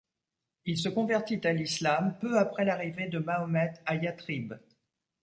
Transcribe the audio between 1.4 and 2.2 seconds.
à l'islam